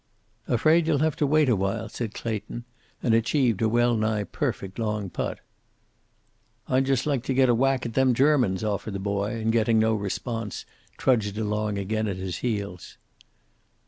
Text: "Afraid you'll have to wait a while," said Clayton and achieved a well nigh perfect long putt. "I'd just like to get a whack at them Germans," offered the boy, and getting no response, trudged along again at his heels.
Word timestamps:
"Afraid 0.47 0.87
you'll 0.87 0.97
have 1.05 1.15
to 1.17 1.27
wait 1.27 1.47
a 1.47 1.55
while," 1.55 1.87
said 1.87 2.15
Clayton 2.15 2.63
and 3.03 3.13
achieved 3.13 3.61
a 3.61 3.69
well 3.69 3.95
nigh 3.95 4.23
perfect 4.23 4.79
long 4.79 5.11
putt. 5.11 5.41
"I'd 6.67 6.87
just 6.87 7.05
like 7.05 7.21
to 7.25 7.35
get 7.35 7.49
a 7.49 7.53
whack 7.53 7.85
at 7.85 7.93
them 7.93 8.15
Germans," 8.15 8.63
offered 8.63 8.95
the 8.95 8.99
boy, 8.99 9.35
and 9.39 9.51
getting 9.51 9.77
no 9.77 9.93
response, 9.93 10.65
trudged 10.97 11.37
along 11.37 11.77
again 11.77 12.07
at 12.07 12.17
his 12.17 12.37
heels. 12.37 12.97